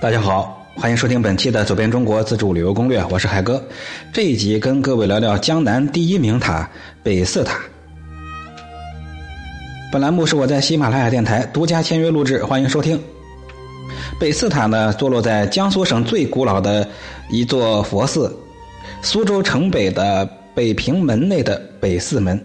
[0.00, 3.60] 大家好，欢迎收听本期的《走遍中国自助旅游攻略》，我是海哥。
[4.12, 6.70] 这一集跟各位聊聊江南第一名塔
[7.02, 7.58] 北寺塔。
[9.90, 12.96] 本栏目是我在喜马拉雅电台独家签约录制，欢迎收听。
[14.20, 16.88] 北寺塔呢，坐落在江苏省最古老的
[17.28, 18.32] 一座佛寺——
[19.02, 22.40] 苏州城北的北平门内的北寺门，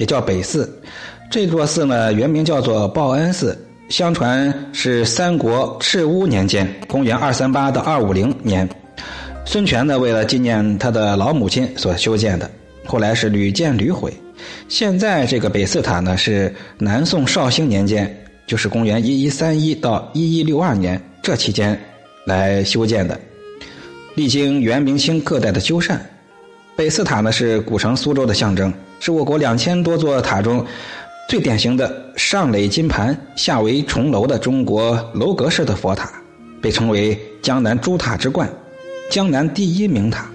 [0.00, 0.68] 也叫北寺。
[1.30, 3.56] 这座寺呢，原名叫做报恩寺。
[3.90, 8.66] 相传是三国赤乌年间，公元二三八到二五零年，
[9.44, 12.48] 孙权呢为了纪念他的老母亲所修建的，
[12.86, 14.12] 后来是屡建屡毁。
[14.68, 18.16] 现在这个北寺塔呢是南宋绍兴年间，
[18.46, 21.78] 就是公元一一三一到一一六二年这期间
[22.24, 23.18] 来修建的，
[24.14, 25.98] 历经元明清各代的修缮。
[26.76, 30.64] 北寺塔呢是古城苏州的象征，是我国两千多座塔中。
[31.30, 36.10] 最典型的上垒金盘、下为重楼的中国楼阁式的佛塔，
[36.60, 38.52] 被称为江南诸塔之冠，
[39.12, 40.28] 江南第一名塔。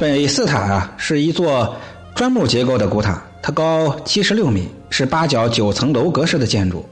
[0.00, 1.76] 北寺塔啊，是一座
[2.16, 6.84] 砖木结构的古塔，它高七十六米，是八角九层楼阁式的建筑。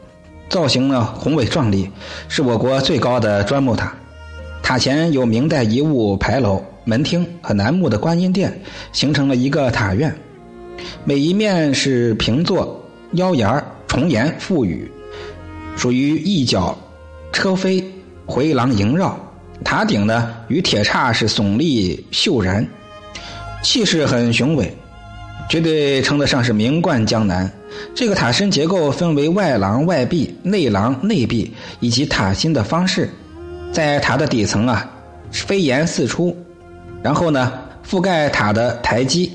[0.49, 1.91] 造型呢宏伟壮丽，
[2.29, 3.95] 是我国最高的砖木塔。
[4.63, 8.61] 塔前有明代遗物牌楼、门厅和楠木的观音殿，
[8.93, 10.15] 形成了一个塔院。
[11.05, 12.83] 每一面是平座，
[13.13, 14.91] 腰檐重檐覆雨，
[15.77, 16.77] 属于一角
[17.33, 17.85] 车飞
[18.27, 19.19] 回廊萦绕。
[19.65, 22.67] 塔顶呢与铁叉是耸立秀然，
[23.63, 24.75] 气势很雄伟。
[25.49, 27.51] 绝对称得上是名冠江南。
[27.95, 33.09] 这个塔身结构分为外廊、外壁、内廊、内壁以及塔心的方式。
[33.73, 34.89] 在塔的底层啊，
[35.31, 36.37] 飞檐四出，
[37.03, 37.53] 然后呢，
[37.89, 39.31] 覆盖塔的台基。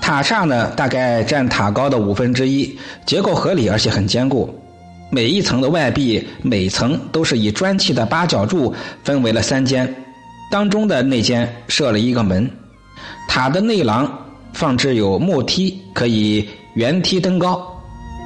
[0.00, 4.52] 塔刹呢，大概占塔高的五分之一，结构合理而且很坚固。
[5.10, 8.74] 每一层的外壁，每层都是以砖砌的八角柱
[9.04, 9.94] 分为了三间，
[10.50, 12.50] 当中的内间设了一个门。
[13.28, 14.10] 塔的内廊
[14.52, 17.58] 放置有木梯，可以原梯登高；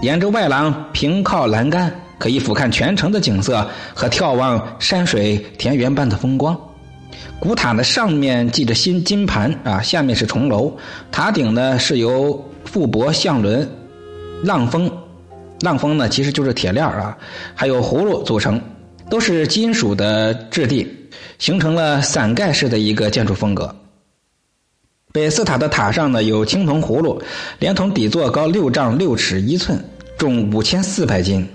[0.03, 6.59] 沿着外廊平靠栏杆，可以俯瞰全城的景色和眺望山水田园般的风光。
[7.39, 10.77] 古塔的上面系着新金盘啊，下面是重楼。
[11.11, 13.69] 塔顶呢是由覆钵相轮、
[14.43, 14.91] 浪峰，
[15.61, 17.17] 浪峰呢其实就是铁链啊，
[17.55, 18.61] 还有葫芦组成，
[19.09, 20.87] 都是金属的质地，
[21.39, 23.75] 形成了伞盖式的一个建筑风格。
[25.16, 27.19] 北寺塔的塔上呢有青铜葫芦，
[27.59, 29.82] 连同底座高六丈六尺一寸，
[30.19, 31.49] 重五千四百斤。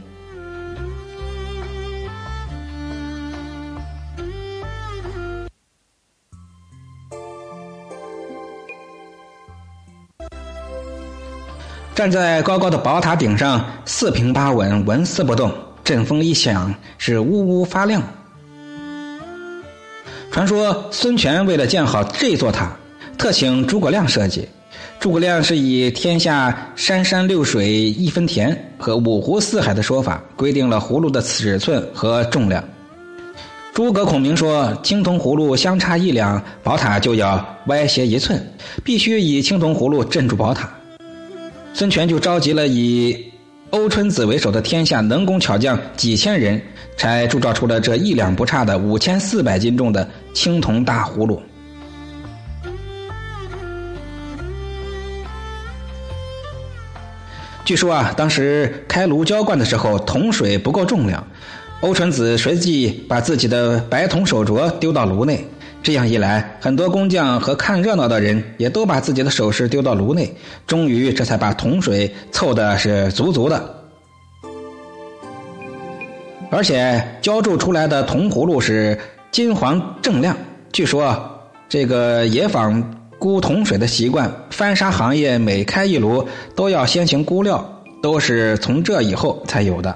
[11.94, 15.54] 站在高高的宝塔顶上，四平八稳，纹丝不动。
[15.84, 18.02] 阵风一响，是呜呜发亮。
[20.32, 22.76] 传说孙权为了建好这座塔。
[23.22, 24.50] 特请诸葛亮设计，
[25.00, 32.64] 诸葛亮是以天下山山六水一分田和五湖四海的说法，规定了葫芦的尺寸和重量。
[33.76, 38.44] 诸葛孔明说：“青铜葫芦相差一两，宝塔就要歪斜一寸，
[38.84, 40.68] 必须以青铜葫芦镇住宝塔。”
[41.76, 43.16] 孙权就召集了以
[43.70, 46.60] 欧春子为首的天下能工巧匠几千人，
[46.98, 51.40] 才铸造出了这一两不差的五千四百斤重的青铜大葫芦。
[57.72, 61.26] 据说啊，当时开炉浇灌的时候，铜水不够重量，
[61.80, 65.48] 欧纯子随即把自己的白铜手镯丢到炉内。
[65.82, 70.36] 这样一来，很多工匠和看热闹的人也都把自己的首饰丢到炉内，
[70.68, 73.76] 终于这才把铜水凑的是足足的。
[76.50, 79.00] 而且浇铸出来的铜葫芦是
[79.32, 80.36] 金黄锃亮。
[80.74, 81.40] 据说
[81.70, 83.01] 这个冶坊。
[83.22, 89.96] 估铜水的习惯，翻砂行业每开一炉都要先行估料，都是从这以后才有的。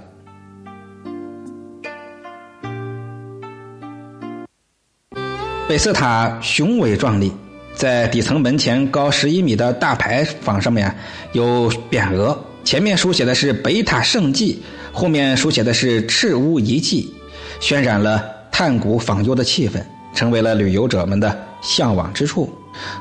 [5.68, 7.31] 北寺塔雄伟壮丽，
[7.74, 10.95] 在底层门前高十一米的大牌坊上面
[11.31, 14.62] 有匾额，前面书写的是“北塔圣迹”，
[14.94, 17.12] 后面书写的是“赤乌遗迹”，
[17.60, 19.81] 渲染了探古访幽的气氛，
[20.13, 22.47] 成为了旅游者们的向往之处。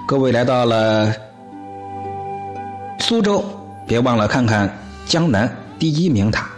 [0.09, 1.13] 各位来到了
[2.99, 3.45] 苏州，
[3.87, 4.73] 别忘了看看
[5.07, 6.51] 江南第一名塔。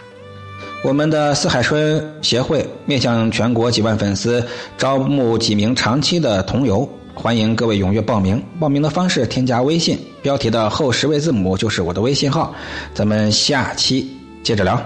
[0.85, 4.47] 我们的四海春协会面向全国几万粉丝，
[4.79, 8.41] 招募几名长期的同游，欢迎各位踊跃报名。
[8.61, 12.55] 报名的方式：添加微信，标题的后十位字母就是我的微信号。
[12.95, 14.09] 咱们下期
[14.45, 14.81] 接着聊。